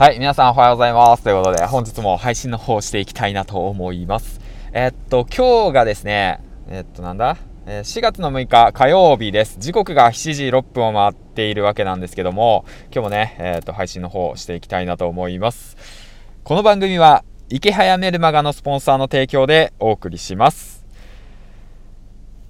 [0.00, 1.22] はい、皆さんおはようございます。
[1.22, 4.40] ということで、本日も配信の方していきたいなと思います。
[4.72, 7.36] えっと、今日がですね、えっと、なんだ？
[7.66, 9.58] えー ?4 月の6日火曜日です。
[9.58, 15.76] 時刻が7時6分を回っているわけなんですけども、今日もね、えっと、配信の方していきたいなと思います。
[16.44, 20.79] この番組は、池早メルマガのスポンサーの提供でお送りします。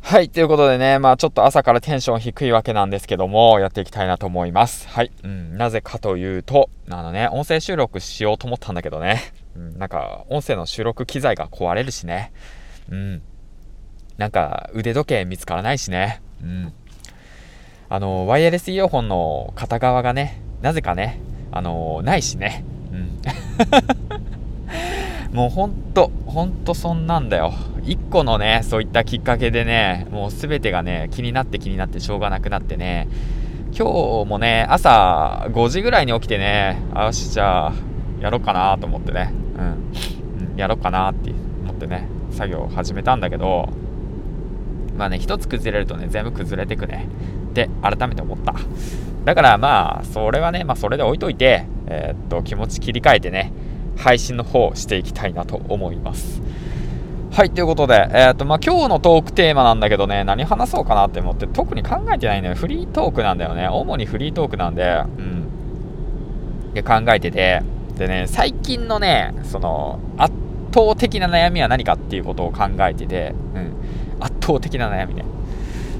[0.03, 0.31] はい。
[0.31, 4.89] ということでね、まあちょっと朝からテンション低いわけなんですけども、やっていきたいなと思います。
[4.89, 5.13] はい。
[5.23, 5.57] うん。
[5.57, 9.21] なぜかというと、あのね、音声収録しようと思ったんだけどね。
[9.55, 9.79] うん。
[9.79, 12.33] なんか、音声の収録機材が壊れるしね。
[12.91, 13.23] うん。
[14.17, 16.21] なんか、腕時計見つからないしね。
[16.43, 16.73] うん。
[17.89, 21.21] あの、ワイヤレスイヤホンの片側がね、なぜかね、
[21.53, 22.65] あの、ないしね。
[22.91, 23.21] うん。
[25.37, 27.53] もうほんと、ほんとそんなんだよ。
[27.91, 33.09] 一個のね、そういったきっかけでね、もうすべてがね、気になって気になってしょうがなくなってね、
[33.77, 37.73] 今日もね、朝5時ぐらいに起きてね、よし、じゃあ、
[38.21, 41.31] やろうかなと思ってね、うん、やろうかなって
[41.65, 43.69] 思ってね、作業を始めたんだけど、
[44.97, 47.09] まあね、一つ崩れるとね、全部崩れてくね。
[47.51, 48.55] って改めて思った。
[49.25, 53.53] だからまあ、それはね、まあそれで置いといて、えーっと、気持ち切り替えてね、
[53.97, 56.41] 配信の方をしていきたいなと思います。
[57.33, 62.57] はい、ということで、えーっと、まあ今日のトークテーマなんだけどね、何話そうかなって思って、特に考えてないのよ。
[62.57, 63.69] フリートークなんだよね。
[63.69, 66.75] 主にフリートークなんで、うん。
[66.75, 67.63] で、考えてて、
[67.97, 70.35] でね、最近のね、その、圧
[70.75, 73.75] 倒的な悩みは何かっていうことを考えてて、うん。
[74.19, 75.25] 圧倒的な悩みね。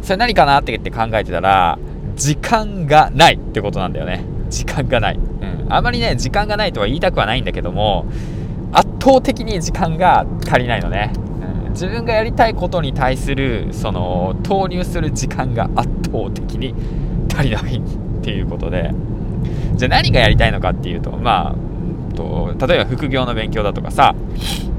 [0.03, 1.79] それ何かなって言って考えてたら、
[2.17, 4.25] 時間がないってことなんだよね。
[4.49, 5.15] 時間がない。
[5.15, 5.67] うん。
[5.73, 8.07] あまりね、時間がないとは言いたくはないんだけども、
[8.73, 11.13] 圧倒的に時間が足りないのね。
[11.67, 16.75] うん、自分がやりたいことに対する、その、投入する時間が圧倒的に
[17.33, 18.93] 足りないっていうことで、
[19.75, 24.15] じゃあ何がやりたいのかっていうと、まあ、と例えば副業の勉強だとかさ、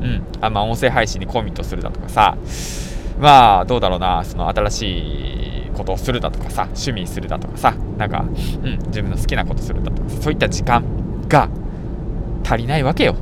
[0.02, 2.38] うん、あまあ、音声配信にコミットするだとかさ、
[3.20, 4.82] まあ、どうだろうな、その新し
[5.68, 8.26] いことをするだとかさ、趣味するだとかさ、なんか、
[8.64, 10.84] うん、自分の好きなことするだとか、そういった時間
[11.28, 11.50] が
[12.44, 13.16] 足りないわけよ。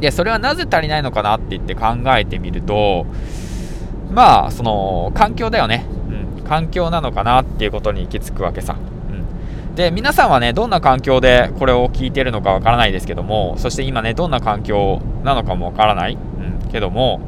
[0.00, 3.06] で、それはなぜ足りないのかなって言って考えてみると、
[4.10, 5.86] まあ、その、環境だよね。
[6.38, 8.76] うん、環境なのかなっていうことに行き着くわけさ。
[8.76, 9.74] うん。
[9.74, 16.16] で、皆さんはね、どんな環境でこれを聞いてるのかわからないですけども、そして今ね、どんな環境なのかもわからない。
[16.16, 17.20] うん、けども、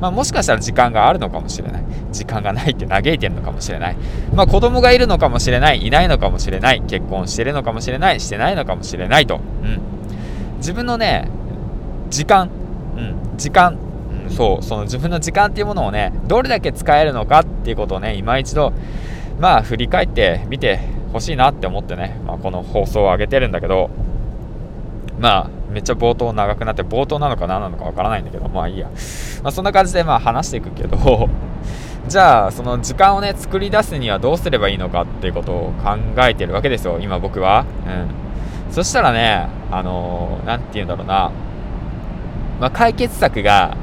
[0.00, 1.84] まあ、もしかしたら時間があるのかもしれない。
[2.12, 3.96] 時間がないって嘆いてるのかもしれない。
[4.34, 5.86] まあ、子供がいるのかもしれない。
[5.86, 6.82] いないのかもしれない。
[6.82, 8.20] 結婚してるのかもしれない。
[8.20, 9.36] してないのかもしれないと。
[9.36, 9.80] うん。
[10.58, 11.28] 自分のね、
[12.10, 12.50] 時間、
[12.96, 13.78] うん、時間、
[14.26, 18.72] うん、そう、その自分の時間っていうものをね、どれだけ使えるのかっていうことをね、今一度、
[19.40, 20.80] まあ、振り返ってみて
[21.12, 23.90] ほしいなって思ってね、まあ、この放送を上げてるんだけど、
[25.18, 28.88] まあ、めっちゃ冒頭長くなって、冒頭なのか何なのかわからないんだけど、まあいいや。
[29.42, 31.28] まあ、そんな感じでまあ話していくけど、
[32.08, 35.96] じゃあ、その時間をね、作り出すにはどうすればいいのかっていうことを考
[36.26, 37.64] えてるわけですよ、今僕は。
[37.86, 38.72] うん。
[38.72, 41.30] そしたらね、あのー、なんて言うんだろうな、
[42.60, 43.76] まあ、解決策が、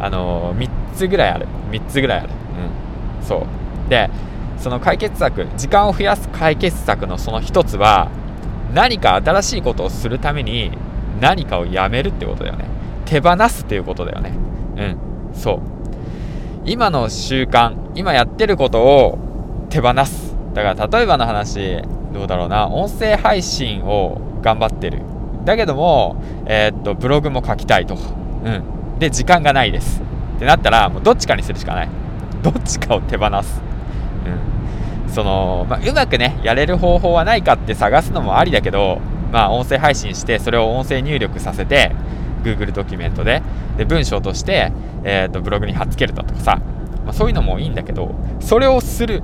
[0.00, 1.46] あのー、3つぐらいある。
[1.70, 2.30] 3つぐらいある。
[3.20, 3.26] うん。
[3.26, 3.46] そ
[3.86, 3.90] う。
[3.90, 4.10] で、
[4.58, 8.10] その解決策、時間を増やす解決策のその1つは、
[8.72, 10.72] 何か新しいことをするために
[11.20, 12.66] 何かをやめるってことだよね。
[13.06, 14.32] 手放すっていうことだよね。
[14.76, 14.98] うん。
[15.32, 15.60] そう。
[16.64, 19.18] 今の習慣、今やってることを
[19.70, 20.34] 手放す。
[20.54, 21.82] だから例えばの話、
[22.12, 25.00] どうだろうな、音声配信を頑張ってる。
[25.48, 27.94] だけども、えーっと、ブログも書きたいと。
[27.94, 28.98] うん。
[28.98, 30.02] で、時間がないです。
[30.36, 31.88] ってなったら、もうどっちかにするしかない。
[32.42, 33.62] どっちかを手放す。
[35.06, 35.12] うん。
[35.12, 39.00] その、まあ、うまくね、やれる方法はないかって探すのもありだけど、
[39.32, 41.92] まあ、音声配信して、それを音声入力させて、
[42.42, 43.42] Google ドキュメントで、
[43.78, 44.72] で、文章として、
[45.02, 46.60] えーっと、ブログに貼っつけるだとかさ、
[47.04, 49.22] まあ、そういうのもいいんだけど、それをする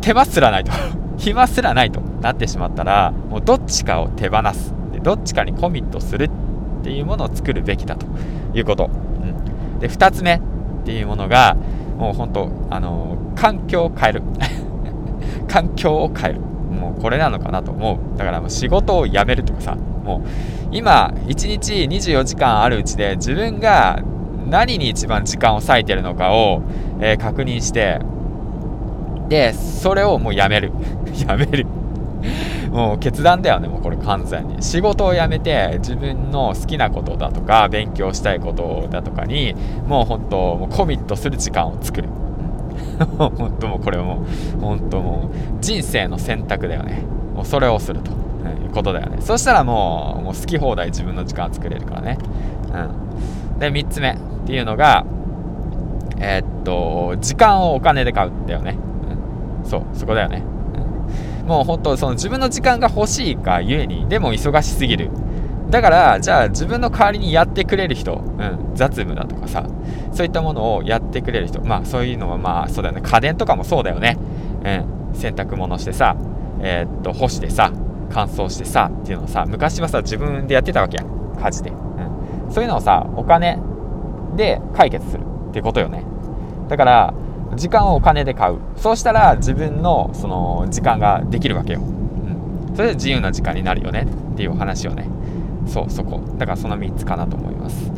[0.00, 0.70] 手間すらないと、
[1.18, 4.74] 暇すらないとなってしまったら、もうどっちかを手放す。
[5.04, 8.06] どっちかにコミットするっていうものを作るべきだと
[8.54, 8.90] いうこと。
[8.90, 9.78] うん。
[9.78, 10.40] で、二つ目っ
[10.84, 11.56] ていうものが、
[11.98, 14.22] もう本当あのー環境を変える。
[15.48, 16.40] 環境を変える。
[16.40, 18.18] もうこれなのかなと思う。
[18.18, 20.20] だからもう仕事を辞めるとかさ、もう
[20.70, 24.00] 今1日24時間あるうちで自分が
[24.48, 26.62] 何に一番時間を割いてるのかを、
[27.00, 27.98] えー確認して、
[29.28, 30.72] で、それをもうやめる。
[31.26, 31.66] やめる。
[32.74, 34.62] もう決断だよね、もうこれ完全に。
[34.62, 39.54] 仕事を辞めて、自分の好きなことだとか、勉強したいことだとかに、
[39.86, 42.08] もう本当、もうコミットする時間を作る。
[43.16, 44.26] 本当もうこれも、
[44.60, 47.02] 本当もう、人生の選択だよね。
[47.34, 48.10] もうそれをすると。
[48.10, 48.24] う、
[48.74, 52.18] ことだよねそしたらもうもう好き放題自分の時間作れるからね、
[53.52, 54.16] うん、で3つ目っ
[54.46, 55.06] ていうのが
[56.18, 58.76] えー、っと時間をお金で買うんだよね、
[59.62, 60.42] うん、そうそこだよね、
[61.46, 65.10] もう本当その自分の時間が欲しいかゆえにでも忙しすぎる。
[65.70, 69.66] だからじゃあ自分の代わりにやってくれる人、うん、雑務だとかさ
[70.12, 73.02] そういったものをやってくれる人まあそういうのはまあそうだよね。
[73.02, 74.18] 家電とかもそうだよね、
[74.64, 76.16] うん、洗濯物してさ
[76.60, 77.72] えー、っと干してさ
[78.10, 81.04] 乾燥してさっていうのをさ昔はさ自分でやってたわけや
[81.42, 83.58] 家事で、うん、そういうのをさお金
[84.36, 86.04] で解決するってことよね。
[86.68, 87.14] だから
[87.56, 88.58] 時間をお金で買う。
[88.76, 94.06] そうしたら自分のその時間ができるわけよ、うん、それで自由な時間になるよね。
[94.34, 95.08] っていう話をね。
[95.66, 96.20] そうそこ。
[96.38, 97.90] だからその3つかなと思います。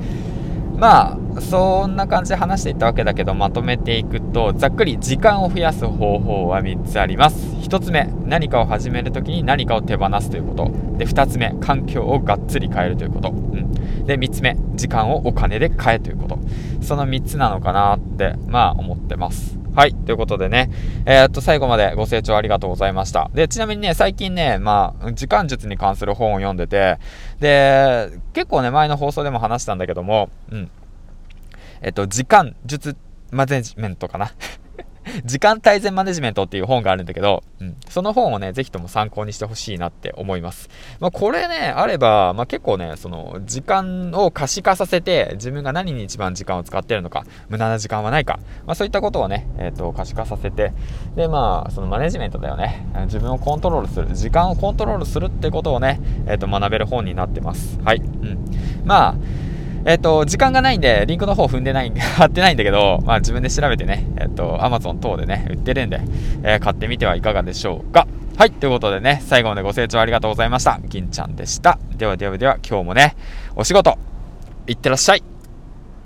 [0.77, 7.57] まあそんな感じで話していったわけだけどまとめていくとざっくり時間を増やす方法は3つあります。
[7.57, 10.71] 1つ目何かを始める時に何かを手放すということ。
[10.99, 13.66] で2つ目環境をがっつり変えるということ、うん、
[14.05, 16.39] で3つ目時間をお金で買えということ
[16.83, 19.95] その3つなのかなってまあ思ってますはい。
[19.95, 20.71] ということでね、
[21.05, 23.31] えー、っと、最後までご清聴ありがとうございました。
[23.35, 26.97] で、ちなみにね、最近ね、まあ、時間術に関する本を読んでて、
[27.41, 30.71] で、結構ね、前の放送でも話したんだけども、うん。
[31.83, 32.97] えっと、時間術
[33.31, 34.33] マネジメントかな
[35.25, 40.69] 時間大全マネジメントっていう本があるんだけど、うん、その本をね、ぜひとも参考にしてほしいなって思います。
[41.01, 50.73] まあ、これね、あれば、まあ、結構ね、その、時間を可視化させて、自分が何に一番時間を使ってるのか、無駄な時間はないか、まあ、そういったことをね、えっ、ー、と、可視化させて、
[51.15, 52.87] で、まあ、そのマネジメントだよね。
[53.07, 57.79] 自分をコントロールする、時間をコントロールするってことをね、えっ、ー、と、学べる本になってます。
[57.83, 57.99] はい。
[57.99, 58.39] うん。
[58.85, 59.15] まあ、
[59.87, 66.01] えっ、ー、と、時間がないんで、リンクの方踏んでない、 貼ってないんだけど、まあ自分で調べてね、えっ、ー、と、Amazon 等でね、売ってるんで、
[66.43, 68.09] えー、買ってみてはいかがでしょうか。
[68.37, 70.81] はい、ということでね、最後までご清聴ありがとうございました。
[70.89, 71.79] 銀ちゃんでした。
[71.97, 73.15] ではではでは、今日もね、
[73.55, 73.97] お仕事、
[74.67, 75.36] いってらっしゃい。